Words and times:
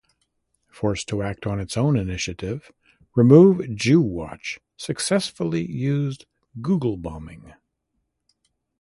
Forced 0.71 1.07
to 1.09 1.21
act 1.21 1.45
on 1.45 1.59
its 1.59 1.77
own 1.77 1.95
initiative, 1.95 2.71
Remove 3.15 3.75
Jew 3.75 4.01
Watch 4.01 4.59
successfully 4.75 5.63
used 5.63 6.25
Googlebombing... 6.59 7.53